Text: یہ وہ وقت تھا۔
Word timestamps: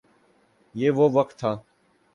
یہ 0.75 0.91
وہ 0.91 1.09
وقت 1.13 1.39
تھا۔ 1.39 1.55